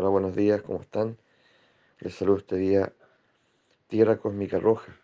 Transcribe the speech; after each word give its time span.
Hola, 0.00 0.08
buenos 0.08 0.34
días, 0.34 0.62
¿cómo 0.62 0.80
están? 0.80 1.18
Les 1.98 2.14
saludo 2.14 2.38
este 2.38 2.56
día 2.56 2.90
Tierra 3.86 4.16
Cósmica 4.16 4.58
Roja. 4.58 4.98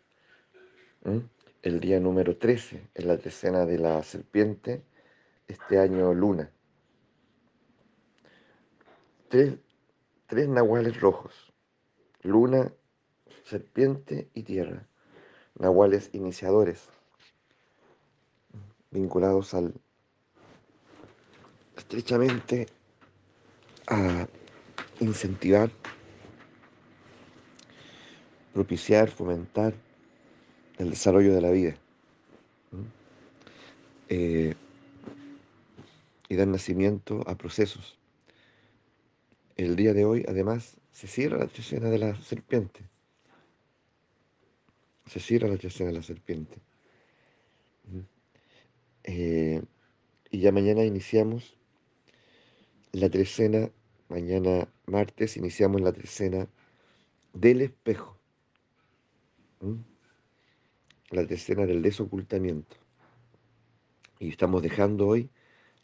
El 1.60 1.80
día 1.80 2.00
número 2.00 2.38
13, 2.38 2.88
en 2.94 3.06
la 3.06 3.18
decena 3.18 3.66
de 3.66 3.78
la 3.78 4.02
serpiente, 4.02 4.82
este 5.48 5.78
año 5.78 6.14
luna. 6.14 6.50
Tres, 9.28 9.58
tres 10.28 10.48
nahuales 10.48 10.98
rojos, 10.98 11.52
luna, 12.22 12.72
serpiente 13.44 14.30
y 14.32 14.44
tierra. 14.44 14.88
Nahuales 15.58 16.08
iniciadores, 16.14 16.88
vinculados 18.90 19.52
al 19.52 19.74
estrechamente 21.76 22.66
a 23.88 24.26
incentivar, 25.00 25.70
propiciar, 28.52 29.10
fomentar 29.10 29.74
el 30.78 30.90
desarrollo 30.90 31.34
de 31.34 31.40
la 31.40 31.50
vida. 31.50 31.76
Eh, 34.08 34.54
y 36.28 36.36
dar 36.36 36.48
nacimiento 36.48 37.22
a 37.26 37.36
procesos. 37.36 37.98
El 39.56 39.76
día 39.76 39.94
de 39.94 40.04
hoy, 40.04 40.24
además, 40.28 40.76
se 40.92 41.06
cierra 41.06 41.38
la 41.38 41.46
trecena 41.46 41.88
de 41.88 41.98
la 41.98 42.16
serpiente. 42.16 42.80
Se 45.06 45.20
cierra 45.20 45.48
la 45.48 45.56
trecena 45.56 45.90
de 45.90 45.96
la 45.96 46.02
serpiente. 46.02 46.56
¿m? 47.92 48.04
Eh, 49.04 49.62
y 50.30 50.40
ya 50.40 50.50
mañana 50.52 50.84
iniciamos 50.84 51.56
la 52.92 53.08
trecena, 53.08 53.70
mañana 54.08 54.68
martes 54.86 55.36
iniciamos 55.36 55.80
la 55.80 55.92
trecena 55.92 56.48
del 57.32 57.62
espejo. 57.62 58.16
La 61.10 61.26
trecena 61.26 61.66
del 61.66 61.82
desocultamiento. 61.82 62.76
Y 64.18 64.30
estamos 64.30 64.62
dejando 64.62 65.06
hoy 65.06 65.30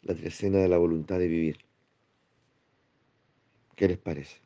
la 0.01 0.15
trecena 0.15 0.59
de 0.59 0.67
la 0.67 0.77
voluntad 0.77 1.19
de 1.19 1.27
vivir. 1.27 1.57
¿Qué 3.75 3.87
les 3.87 3.97
parece? 3.97 4.37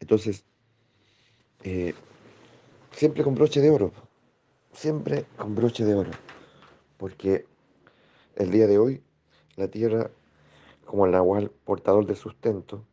Entonces, 0.00 0.44
eh, 1.62 1.94
siempre 2.92 3.22
con 3.22 3.34
broche 3.34 3.60
de 3.60 3.70
oro, 3.70 3.92
siempre 4.72 5.26
con 5.36 5.54
broche 5.54 5.84
de 5.84 5.94
oro, 5.94 6.10
porque 6.96 7.46
el 8.36 8.50
día 8.50 8.66
de 8.66 8.78
hoy 8.78 9.02
la 9.56 9.68
tierra, 9.68 10.10
como 10.90 11.06
el 11.06 11.12
nahual 11.12 11.52
portador 11.64 12.04
de 12.04 12.16
sustento, 12.16 12.84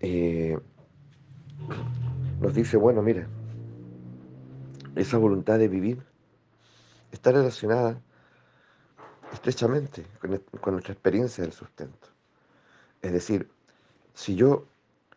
eh, 0.00 0.58
nos 2.40 2.54
dice, 2.54 2.76
bueno, 2.76 3.02
mira, 3.02 3.28
esa 4.96 5.16
voluntad 5.16 5.60
de 5.60 5.68
vivir 5.68 6.02
está 7.12 7.30
relacionada 7.30 8.02
estrechamente 9.32 10.04
con, 10.20 10.38
con 10.60 10.72
nuestra 10.72 10.92
experiencia 10.92 11.44
del 11.44 11.52
sustento. 11.52 12.08
Es 13.00 13.12
decir, 13.12 13.48
si 14.12 14.34
yo, 14.34 14.66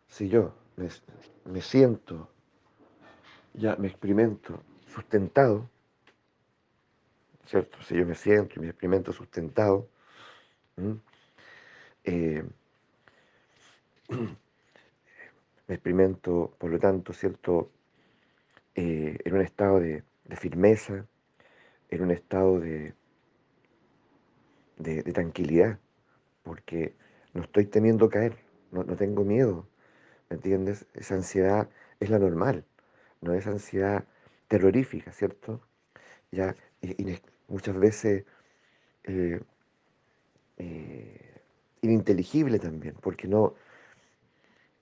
si 0.06 0.28
yo 0.28 0.54
me, 0.76 0.88
me 1.46 1.62
siento, 1.62 2.30
ya 3.54 3.74
me 3.74 3.88
experimento 3.88 4.62
sustentado, 4.86 5.68
¿cierto? 7.44 7.76
Si 7.82 7.96
yo 7.96 8.06
me 8.06 8.14
siento 8.14 8.54
y 8.54 8.60
me 8.60 8.68
experimento 8.68 9.12
sustentado, 9.12 9.88
eh, 12.04 12.44
me 15.68 15.74
experimento, 15.74 16.54
por 16.58 16.70
lo 16.70 16.78
tanto, 16.78 17.12
¿cierto? 17.12 17.70
Eh, 18.74 19.18
en 19.24 19.34
un 19.34 19.40
estado 19.40 19.80
de, 19.80 20.04
firmeza, 20.36 21.06
en 21.88 22.02
un 22.02 22.10
estado 22.10 22.60
de, 22.60 22.94
de, 24.76 25.02
tranquilidad, 25.12 25.78
porque 26.42 26.94
no 27.32 27.42
estoy 27.42 27.66
temiendo 27.66 28.10
caer, 28.10 28.36
no, 28.70 28.84
no 28.84 28.96
tengo 28.96 29.24
miedo, 29.24 29.66
¿me 30.28 30.36
entiendes? 30.36 30.86
Esa 30.94 31.14
ansiedad 31.14 31.70
es 32.00 32.10
la 32.10 32.18
normal, 32.18 32.64
no 33.22 33.32
es 33.32 33.46
ansiedad 33.46 34.04
terrorífica, 34.48 35.12
¿cierto? 35.12 35.62
Ya, 36.30 36.54
muchas 37.48 37.78
veces 37.78 38.24
eh, 39.04 39.40
eh, 40.58 41.40
ininteligible 41.82 42.58
también, 42.58 42.94
porque 43.00 43.28
no, 43.28 43.54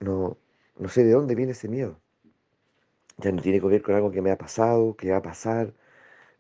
no, 0.01 0.37
no 0.79 0.89
sé 0.89 1.05
de 1.05 1.13
dónde 1.13 1.35
viene 1.35 1.53
ese 1.53 1.69
miedo. 1.69 2.01
Ya 3.19 3.33
no 3.33 3.43
tiene 3.43 3.61
que 3.61 3.67
ver 3.67 3.83
con 3.83 3.95
algo 3.95 4.11
que 4.11 4.23
me 4.23 4.31
ha 4.31 4.39
pasado, 4.39 4.97
que 4.97 5.11
va 5.11 5.19
a 5.19 5.23
pasar, 5.23 5.73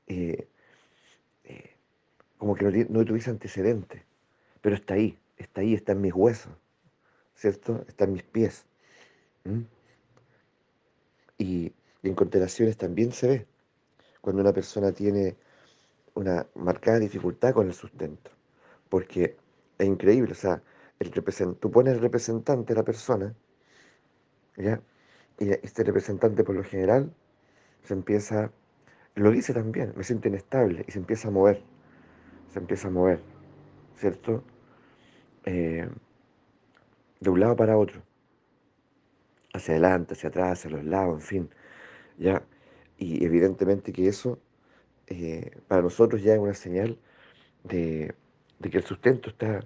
eh, 0.08 0.48
eh, 1.44 1.76
como 2.38 2.54
que 2.54 2.64
no, 2.64 2.70
no 2.90 3.04
tuviese 3.04 3.30
antecedentes, 3.30 4.02
pero 4.60 4.74
está 4.76 4.94
ahí, 4.94 5.18
está 5.36 5.60
ahí, 5.60 5.74
está 5.74 5.92
en 5.92 6.00
mis 6.00 6.14
huesos, 6.14 6.52
¿cierto? 7.34 7.84
Está 7.88 8.04
en 8.04 8.12
mis 8.14 8.22
pies. 8.24 8.66
Y, 11.38 11.72
y 12.02 12.08
en 12.08 12.14
constelaciones 12.14 12.76
también 12.76 13.12
se 13.12 13.28
ve 13.28 13.46
cuando 14.24 14.40
una 14.40 14.54
persona 14.54 14.90
tiene 14.90 15.36
una 16.14 16.46
marcada 16.54 16.98
dificultad 16.98 17.52
con 17.52 17.66
el 17.66 17.74
sustento, 17.74 18.30
porque 18.94 19.36
es 19.76 19.86
increíble, 19.88 20.30
o 20.30 20.36
sea, 20.36 20.62
el 21.00 21.10
represent, 21.10 21.58
tú 21.58 21.68
pones 21.68 21.94
el 21.94 22.00
representante 22.00 22.74
de 22.74 22.78
la 22.78 22.84
persona, 22.84 23.34
¿ya? 24.56 24.80
Y 25.40 25.50
este 25.50 25.82
representante 25.82 26.44
por 26.44 26.54
lo 26.54 26.62
general 26.62 27.12
se 27.82 27.92
empieza, 27.92 28.52
lo 29.16 29.32
dice 29.32 29.52
también, 29.52 29.94
me 29.96 30.04
siento 30.04 30.28
inestable 30.28 30.84
y 30.86 30.92
se 30.92 31.00
empieza 31.00 31.26
a 31.26 31.32
mover, 31.32 31.60
se 32.52 32.60
empieza 32.60 32.86
a 32.86 32.92
mover, 32.92 33.18
¿cierto? 33.96 34.44
Eh, 35.44 35.88
de 37.18 37.30
un 37.30 37.40
lado 37.40 37.56
para 37.56 37.76
otro, 37.76 38.00
hacia 39.54 39.72
adelante, 39.72 40.14
hacia 40.14 40.28
atrás, 40.28 40.60
hacia 40.60 40.70
los 40.70 40.84
lados, 40.84 41.14
en 41.14 41.20
fin, 41.20 41.50
¿ya? 42.16 42.44
Y 42.96 43.24
evidentemente 43.24 43.92
que 43.92 44.06
eso 44.06 44.38
eh, 45.08 45.50
para 45.66 45.82
nosotros 45.82 46.22
ya 46.22 46.34
es 46.34 46.38
una 46.38 46.54
señal 46.54 46.96
de, 47.64 48.14
de 48.64 48.70
que 48.70 48.78
el 48.78 48.84
sustento 48.84 49.28
está, 49.28 49.60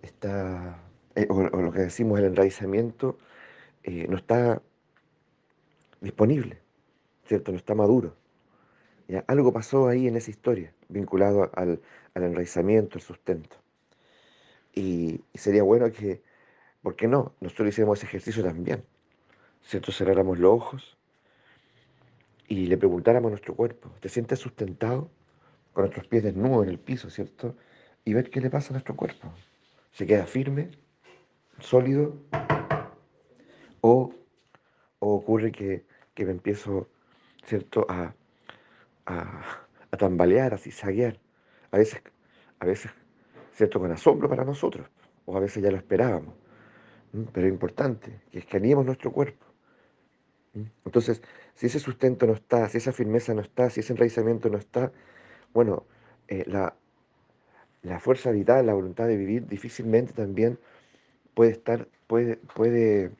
está 0.00 0.82
eh, 1.14 1.26
o, 1.28 1.42
lo 1.42 1.70
que 1.70 1.80
decimos 1.80 2.18
el 2.18 2.24
enraizamiento, 2.24 3.18
eh, 3.82 4.06
no 4.08 4.16
está 4.16 4.62
disponible, 6.00 6.58
¿cierto? 7.26 7.52
No 7.52 7.58
está 7.58 7.74
maduro. 7.74 8.16
¿ya? 9.06 9.22
Algo 9.28 9.52
pasó 9.52 9.86
ahí 9.86 10.08
en 10.08 10.16
esa 10.16 10.30
historia, 10.30 10.72
vinculado 10.88 11.50
al, 11.54 11.82
al 12.14 12.22
enraizamiento, 12.22 12.96
al 12.96 13.02
sustento. 13.02 13.56
Y, 14.74 15.20
sería 15.34 15.62
bueno 15.62 15.92
que, 15.92 16.22
¿por 16.80 16.96
qué 16.96 17.08
no? 17.08 17.34
Nosotros 17.40 17.68
hicimos 17.68 17.98
ese 17.98 18.06
ejercicio 18.06 18.42
también, 18.42 18.82
¿cierto? 19.60 19.92
Cerráramos 19.92 20.38
los 20.38 20.50
ojos 20.50 20.96
y 22.48 22.64
le 22.64 22.78
preguntáramos 22.78 23.28
a 23.28 23.32
nuestro 23.32 23.54
cuerpo, 23.54 23.90
¿te 24.00 24.08
sientes 24.08 24.38
sustentado? 24.38 25.10
Con 25.74 25.82
nuestros 25.82 26.06
pies 26.06 26.22
desnudos 26.22 26.64
en 26.64 26.70
el 26.70 26.78
piso, 26.78 27.10
¿cierto? 27.10 27.56
Y 28.04 28.14
ver 28.14 28.30
qué 28.30 28.40
le 28.40 28.50
pasa 28.50 28.70
a 28.70 28.72
nuestro 28.72 28.96
cuerpo. 28.96 29.32
¿Se 29.92 30.06
queda 30.06 30.26
firme, 30.26 30.70
sólido? 31.60 32.16
¿O, 33.80 34.14
ocurre 34.98 35.52
que, 35.52 35.84
que, 36.14 36.24
me 36.24 36.32
empiezo, 36.32 36.88
¿cierto?, 37.44 37.86
a, 37.88 38.14
a, 39.06 39.96
tambalear, 39.98 40.54
a 40.54 40.58
zigzaguear. 40.58 41.18
A 41.70 41.78
veces, 41.78 42.02
a 42.60 42.66
veces, 42.66 42.90
¿cierto?, 43.52 43.80
con 43.80 43.92
asombro 43.92 44.28
para 44.28 44.44
nosotros, 44.44 44.88
o 45.26 45.36
a 45.36 45.40
veces 45.40 45.62
ya 45.62 45.70
lo 45.70 45.76
esperábamos. 45.76 46.34
Pero 47.32 47.46
es 47.46 47.52
importante 47.52 48.22
que 48.30 48.38
escaneemos 48.38 48.86
nuestro 48.86 49.12
cuerpo. 49.12 49.44
Entonces, 50.84 51.22
si 51.54 51.66
ese 51.66 51.78
sustento 51.78 52.26
no 52.26 52.34
está, 52.34 52.68
si 52.68 52.78
esa 52.78 52.92
firmeza 52.92 53.34
no 53.34 53.40
está, 53.40 53.70
si 53.70 53.80
ese 53.80 53.92
enraizamiento 53.92 54.48
no 54.48 54.58
está, 54.58 54.92
bueno, 55.52 55.86
eh, 56.28 56.44
la, 56.46 56.74
la, 57.82 58.00
fuerza 58.00 58.30
vital, 58.30 58.66
la 58.66 58.74
voluntad 58.74 59.06
de 59.06 59.16
vivir 59.16 59.46
difícilmente 59.46 60.12
también 60.12 60.58
puede 61.34 61.52
estar, 61.52 61.88
puede, 62.06 62.36
puede, 62.36 63.10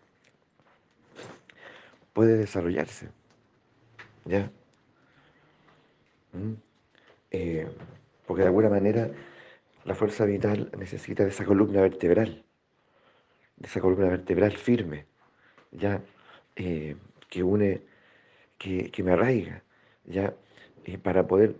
puede 2.12 2.36
desarrollarse. 2.36 3.08
¿Ya? 4.24 4.50
¿Mm? 6.32 6.54
Eh, 7.30 7.66
porque 8.26 8.42
de 8.42 8.48
alguna 8.48 8.68
manera 8.68 9.10
la 9.84 9.94
fuerza 9.94 10.24
vital 10.24 10.70
necesita 10.78 11.24
de 11.24 11.30
esa 11.30 11.44
columna 11.44 11.80
vertebral, 11.80 12.44
de 13.56 13.66
esa 13.66 13.80
columna 13.80 14.08
vertebral 14.08 14.52
firme, 14.56 15.06
¿ya? 15.72 16.02
Eh, 16.56 16.96
que 17.28 17.42
une, 17.42 17.82
que, 18.58 18.90
que, 18.90 19.02
me 19.02 19.12
arraiga, 19.12 19.62
ya, 20.04 20.34
eh, 20.84 20.98
para, 20.98 21.26
poder, 21.26 21.56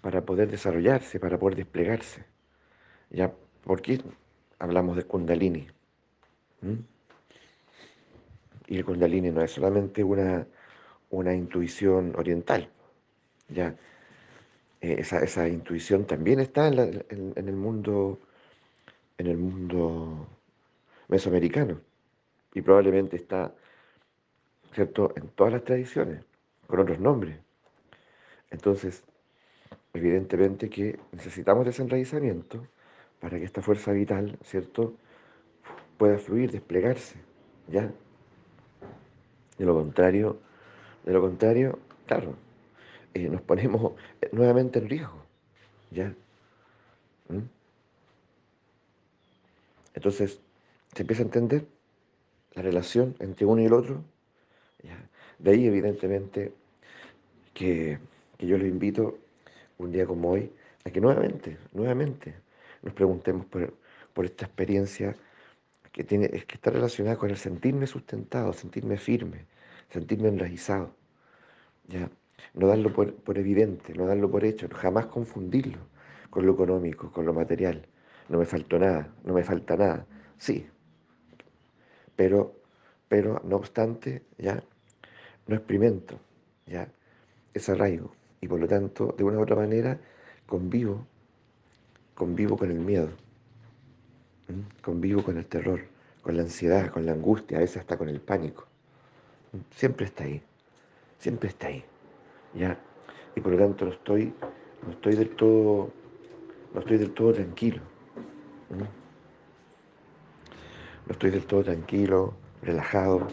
para 0.00 0.22
poder 0.22 0.50
desarrollarse, 0.50 1.20
para 1.20 1.38
poder 1.38 1.56
desplegarse. 1.56 2.24
Ya, 3.10 3.32
¿por 3.64 3.82
qué 3.82 4.00
hablamos 4.60 4.96
de 4.96 5.02
Kundalini? 5.02 5.66
¿Mm? 6.62 6.74
Y 8.68 8.76
el 8.76 8.84
Kundalini 8.84 9.30
no 9.30 9.42
es 9.42 9.50
solamente 9.50 10.04
una, 10.04 10.46
una 11.10 11.34
intuición 11.34 12.14
oriental, 12.16 12.70
ya. 13.48 13.74
Eh, 14.80 14.96
esa, 15.00 15.18
esa 15.18 15.48
intuición 15.48 16.06
también 16.06 16.38
está 16.40 16.68
en, 16.68 17.04
en 17.10 17.48
el 17.48 17.56
mundo, 17.56 18.20
en 19.18 19.26
el 19.26 19.36
mundo 19.36 20.28
mesoamericano 21.08 21.80
y 22.54 22.62
probablemente 22.62 23.16
está, 23.16 23.52
¿cierto?, 24.72 25.12
en 25.16 25.28
todas 25.30 25.52
las 25.52 25.64
tradiciones, 25.64 26.24
con 26.66 26.78
otros 26.78 27.00
nombres. 27.00 27.36
Entonces, 28.50 29.02
evidentemente 29.92 30.70
que 30.70 30.98
necesitamos 31.12 31.66
desenraizamiento 31.66 32.66
para 33.20 33.38
que 33.38 33.44
esta 33.44 33.62
fuerza 33.62 33.92
vital, 33.92 34.38
¿cierto?, 34.42 34.94
pueda 35.98 36.18
fluir, 36.18 36.50
desplegarse, 36.50 37.16
¿ya? 37.68 37.92
De 39.58 39.64
lo 39.66 39.74
contrario, 39.74 40.38
de 41.04 41.12
lo 41.12 41.20
contrario, 41.20 41.78
claro, 42.06 42.34
eh, 43.12 43.28
nos 43.28 43.42
ponemos 43.42 43.92
eh, 44.22 44.30
nuevamente 44.32 44.78
en 44.78 44.88
riesgo, 44.88 45.22
¿ya? 45.90 46.14
¿Mm? 47.28 47.40
Entonces, 49.94 50.40
se 50.94 51.02
empieza 51.02 51.22
a 51.22 51.26
entender 51.26 51.66
la 52.54 52.62
relación 52.62 53.14
entre 53.18 53.44
uno 53.44 53.60
y 53.60 53.66
el 53.66 53.74
otro, 53.74 54.02
¿ya? 54.82 54.96
De 55.38 55.50
ahí, 55.50 55.66
evidentemente, 55.66 56.54
que, 57.52 57.98
que 58.38 58.46
yo 58.46 58.56
los 58.56 58.66
invito 58.66 59.18
un 59.76 59.92
día 59.92 60.06
como 60.06 60.30
hoy 60.30 60.50
a 60.84 60.90
que 60.90 61.00
nuevamente, 61.02 61.58
nuevamente 61.74 62.34
nos 62.82 62.94
preguntemos 62.94 63.46
por, 63.46 63.74
por 64.12 64.24
esta 64.24 64.46
experiencia 64.46 65.14
que, 65.92 66.04
tiene, 66.04 66.28
que 66.28 66.54
está 66.54 66.70
relacionada 66.70 67.16
con 67.16 67.30
el 67.30 67.36
sentirme 67.36 67.86
sustentado, 67.86 68.52
sentirme 68.52 68.96
firme, 68.96 69.46
sentirme 69.90 70.28
enraizado, 70.28 70.94
¿ya? 71.88 72.10
No 72.54 72.68
darlo 72.68 72.92
por, 72.92 73.14
por 73.14 73.38
evidente, 73.38 73.92
no 73.94 74.06
darlo 74.06 74.30
por 74.30 74.44
hecho, 74.44 74.68
jamás 74.72 75.06
confundirlo 75.06 75.78
con 76.30 76.46
lo 76.46 76.52
económico, 76.52 77.12
con 77.12 77.26
lo 77.26 77.34
material. 77.34 77.86
No 78.28 78.38
me 78.38 78.46
faltó 78.46 78.78
nada, 78.78 79.12
no 79.24 79.34
me 79.34 79.42
falta 79.42 79.76
nada. 79.76 80.06
Sí, 80.38 80.66
pero, 82.16 82.54
pero 83.08 83.40
no 83.44 83.56
obstante, 83.56 84.22
ya 84.38 84.62
no 85.46 85.56
experimento, 85.56 86.18
ya 86.66 86.88
ese 87.52 87.72
arraigo. 87.72 88.12
Y 88.40 88.48
por 88.48 88.60
lo 88.60 88.68
tanto, 88.68 89.14
de 89.18 89.24
una 89.24 89.38
u 89.38 89.42
otra 89.42 89.56
manera, 89.56 89.98
convivo, 90.46 91.06
convivo 92.14 92.56
con 92.56 92.70
el 92.70 92.78
miedo, 92.78 93.08
convivo 94.82 95.22
con 95.22 95.38
el 95.38 95.46
terror, 95.46 95.80
con 96.22 96.36
la 96.36 96.42
ansiedad, 96.42 96.90
con 96.90 97.06
la 97.06 97.12
angustia, 97.12 97.58
a 97.58 97.60
veces 97.60 97.78
hasta 97.78 97.96
con 97.96 98.08
el 98.08 98.20
pánico. 98.20 98.66
Siempre 99.70 100.06
está 100.06 100.24
ahí, 100.24 100.42
siempre 101.18 101.48
está 101.48 101.68
ahí, 101.68 101.84
¿ya? 102.54 102.78
Y 103.34 103.40
por 103.40 103.52
lo 103.52 103.58
tanto 103.58 103.86
no 103.86 103.92
estoy, 103.92 104.34
no 104.84 104.92
estoy 104.92 105.16
del 105.16 105.30
todo, 105.30 105.92
no 106.74 106.80
estoy 106.80 106.98
del 106.98 107.12
todo 107.12 107.32
tranquilo, 107.32 107.80
¿m? 108.70 108.86
no 111.06 111.12
estoy 111.12 111.30
del 111.30 111.46
todo 111.46 111.64
tranquilo, 111.64 112.34
relajado, 112.62 113.28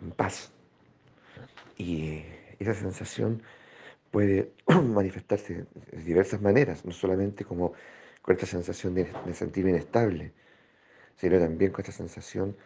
en 0.00 0.10
paz. 0.12 0.50
Y 1.76 2.22
esa 2.58 2.74
sensación 2.74 3.42
puede 4.14 4.38
manifestarse 5.00 5.52
de 5.92 6.02
diversas 6.10 6.40
maneras, 6.48 6.84
no 6.86 6.92
solamente 6.92 7.44
como 7.50 7.66
con 8.22 8.34
esta 8.36 8.46
sensación 8.56 8.92
de, 8.98 9.04
de 9.26 9.34
sentirme 9.42 9.72
inestable, 9.72 10.32
sino 11.16 11.38
también 11.40 11.72
con 11.72 11.82
esta 11.82 11.92
sensación 12.04 12.56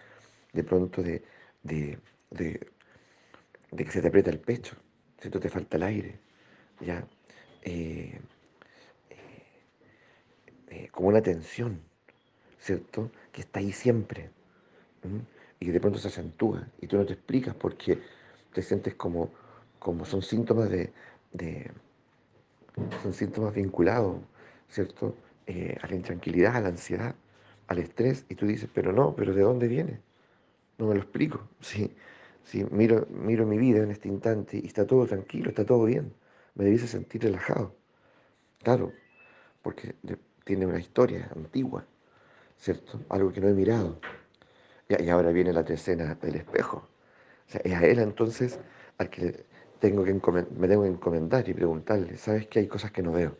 de 0.56 0.64
pronto 0.64 1.02
de, 1.02 1.16
de, 1.70 1.98
de- 2.38 2.60
que 3.76 3.90
se 3.92 4.00
te 4.02 4.08
aprieta 4.08 4.30
el 4.30 4.40
pecho, 4.40 4.76
¿cierto? 5.20 5.40
Te 5.40 5.48
falta 5.48 5.76
el 5.76 5.82
aire, 5.84 6.18
¿ya? 6.80 7.06
Eh, 7.62 8.20
eh, 10.68 10.88
como 10.92 11.08
una 11.08 11.22
tensión, 11.22 11.80
¿cierto? 12.60 13.10
Que 13.32 13.42
está 13.42 13.60
ahí 13.60 13.72
siempre, 13.72 14.30
y 15.60 15.66
que 15.66 15.72
de 15.72 15.80
pronto 15.80 15.98
se 15.98 16.08
acentúa, 16.08 16.66
y 16.80 16.86
tú 16.86 16.96
no 16.96 17.06
te 17.06 17.14
explicas 17.14 17.54
porque 17.54 17.98
te 18.52 18.62
sientes 18.62 18.94
como, 18.94 19.30
como 19.78 20.04
son 20.04 20.22
síntomas 20.22 20.70
de, 20.70 20.92
de- 21.32 21.70
son 23.02 23.12
síntomas 23.12 23.54
vinculados, 23.54 24.18
¿cierto? 24.68 25.16
Eh, 25.46 25.76
a 25.82 25.86
la 25.86 25.94
intranquilidad, 25.94 26.56
a 26.56 26.60
la 26.60 26.68
ansiedad, 26.68 27.14
al 27.66 27.78
estrés, 27.78 28.24
y 28.28 28.34
tú 28.34 28.46
dices, 28.46 28.68
pero 28.72 28.92
no, 28.92 29.14
pero 29.16 29.34
¿de 29.34 29.42
dónde 29.42 29.68
viene? 29.68 30.00
No 30.78 30.86
me 30.86 30.94
lo 30.94 31.00
explico. 31.00 31.48
Sí, 31.60 31.94
sí, 32.44 32.64
miro, 32.70 33.06
miro 33.10 33.46
mi 33.46 33.58
vida 33.58 33.82
en 33.82 33.90
este 33.90 34.08
instante 34.08 34.58
y 34.62 34.66
está 34.66 34.86
todo 34.86 35.06
tranquilo, 35.06 35.50
está 35.50 35.64
todo 35.64 35.84
bien. 35.84 36.12
Me 36.54 36.64
debiese 36.64 36.86
sentir 36.88 37.22
relajado. 37.22 37.74
Claro, 38.62 38.92
porque 39.62 39.94
tiene 40.44 40.66
una 40.66 40.78
historia 40.80 41.30
antigua, 41.36 41.84
¿cierto? 42.56 43.00
Algo 43.10 43.32
que 43.32 43.40
no 43.40 43.48
he 43.48 43.54
mirado. 43.54 44.00
Y, 44.88 45.08
ahora 45.10 45.30
viene 45.30 45.52
la 45.52 45.60
escena 45.60 46.14
del 46.16 46.36
espejo. 46.36 46.88
Es 47.48 47.74
a 47.74 47.86
él 47.86 47.98
entonces 47.98 48.58
al 48.98 49.10
que 49.10 49.44
tengo 49.80 50.04
que 50.04 50.12
me 50.12 50.68
tengo 50.68 50.82
que 50.82 50.88
encomendar 50.88 51.48
y 51.48 51.54
preguntarle, 51.54 52.16
¿sabes 52.16 52.46
que 52.46 52.60
hay 52.60 52.66
cosas 52.66 52.90
que 52.90 53.02
no 53.02 53.12
veo? 53.12 53.36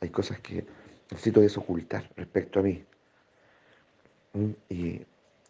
Hay 0.00 0.10
cosas 0.10 0.40
que 0.40 0.64
necesito 1.10 1.40
desocultar 1.40 2.10
respecto 2.16 2.60
a 2.60 2.62
mí. 2.62 2.84
¿m? 4.34 4.54
Y, 4.68 5.02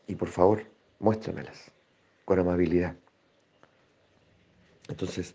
y 0.06 0.14
por 0.14 0.28
favor, 0.28 0.64
muéstramelas 0.98 1.70
con 2.24 2.38
amabilidad. 2.38 2.94
Entonces, 4.88 5.34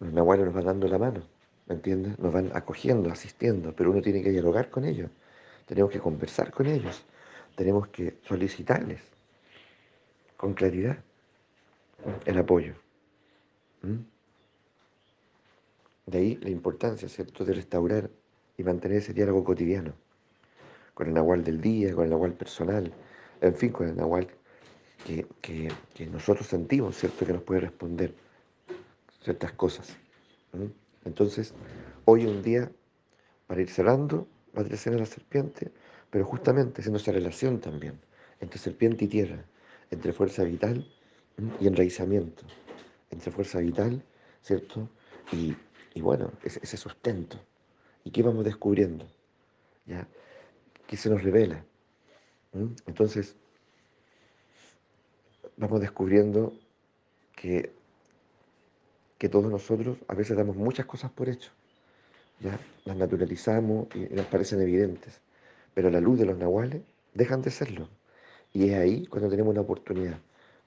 los 0.00 0.12
nahuales 0.12 0.46
nos 0.46 0.54
van 0.54 0.64
dando 0.64 0.88
la 0.88 0.98
mano, 0.98 1.22
¿me 1.66 1.74
entiendes? 1.74 2.18
Nos 2.18 2.32
van 2.32 2.50
acogiendo, 2.54 3.10
asistiendo, 3.10 3.74
pero 3.74 3.90
uno 3.90 4.02
tiene 4.02 4.22
que 4.22 4.30
dialogar 4.30 4.70
con 4.70 4.84
ellos, 4.84 5.10
tenemos 5.66 5.90
que 5.90 5.98
conversar 5.98 6.50
con 6.50 6.66
ellos, 6.66 7.04
tenemos 7.54 7.88
que 7.88 8.18
solicitarles 8.22 9.00
con 10.36 10.54
claridad 10.54 10.98
el 12.24 12.38
apoyo. 12.38 12.74
¿M? 13.82 13.98
De 16.06 16.18
ahí 16.18 16.36
la 16.42 16.50
importancia, 16.50 17.08
¿cierto?, 17.08 17.44
de 17.44 17.52
restaurar 17.54 18.10
y 18.58 18.64
mantener 18.64 18.98
ese 18.98 19.12
diálogo 19.12 19.44
cotidiano, 19.44 19.92
con 20.94 21.06
el 21.08 21.14
nahual 21.14 21.44
del 21.44 21.60
día, 21.60 21.94
con 21.94 22.04
el 22.04 22.10
nahual 22.10 22.32
personal, 22.34 22.92
en 23.40 23.54
fin, 23.54 23.70
con 23.70 23.88
el 23.88 23.96
nahual 23.96 24.28
que, 25.06 25.26
que- 25.40 25.70
que 25.94 26.06
nosotros 26.06 26.46
sentimos, 26.46 26.96
¿cierto?, 26.96 27.24
que 27.24 27.32
nos 27.32 27.42
puede 27.42 27.60
responder 27.60 28.12
ciertas 29.22 29.52
cosas. 29.52 29.96
¿m? 30.52 30.70
Entonces, 31.04 31.54
hoy 32.04 32.26
un 32.26 32.42
día 32.42 32.70
para 33.46 33.60
ir 33.60 33.70
cerrando 33.70 34.26
la 34.54 34.64
tracción 34.64 34.94
de 34.94 35.00
la 35.00 35.06
serpiente, 35.06 35.70
pero 36.10 36.24
justamente 36.24 36.80
haciendo 36.80 36.98
esa 36.98 37.12
relación 37.12 37.60
también 37.60 37.98
entre 38.40 38.58
serpiente 38.58 39.04
y 39.04 39.08
tierra, 39.08 39.44
entre 39.90 40.12
fuerza 40.12 40.42
vital 40.44 40.86
¿m? 41.38 41.50
y 41.60 41.66
enraizamiento, 41.68 42.42
entre 43.10 43.30
fuerza 43.30 43.58
vital, 43.58 44.02
¿cierto? 44.42 44.88
Y, 45.32 45.54
bueno, 46.00 46.32
ese, 46.42 46.76
sustento. 46.76 47.38
¿Y 48.04 48.10
qué 48.10 48.22
vamos 48.22 48.44
descubriendo? 48.44 49.06
¿Ya? 49.86 50.06
¿Qué 50.86 50.96
se 50.96 51.10
nos 51.10 51.22
revela? 51.22 51.64
¿m? 52.52 52.70
Entonces, 52.86 53.36
vamos 55.56 55.80
descubriendo 55.80 56.52
que, 57.36 57.72
que 59.18 59.28
todos 59.28 59.50
nosotros 59.50 59.98
a 60.08 60.14
veces 60.14 60.36
damos 60.36 60.56
muchas 60.56 60.86
cosas 60.86 61.10
por 61.10 61.28
hecho, 61.28 61.50
¿ya? 62.40 62.58
Las 62.84 62.96
naturalizamos 62.96 63.88
y 63.94 64.14
nos 64.14 64.26
parecen 64.26 64.60
evidentes, 64.62 65.20
pero 65.74 65.88
a 65.88 65.90
la 65.90 66.00
luz 66.00 66.18
de 66.18 66.26
los 66.26 66.38
nahuales 66.38 66.82
dejan 67.14 67.42
de 67.42 67.50
serlo. 67.50 67.88
Y 68.52 68.70
es 68.70 68.74
ahí 68.76 69.06
cuando 69.06 69.28
tenemos 69.28 69.52
una 69.52 69.60
oportunidad, 69.60 70.18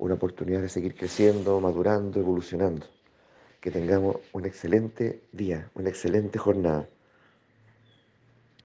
una 0.04 0.16
oportunidad 0.16 0.62
de 0.62 0.68
seguir 0.68 0.96
creciendo, 0.96 1.62
madurando, 1.62 2.20
evolucionando. 2.20 2.86
Que 3.62 3.72
tengamos 3.72 4.18
un 4.34 4.46
excelente 4.46 5.22
día, 5.32 5.70
una 5.76 5.88
excelente 5.88 6.38
jornada. 6.38 6.90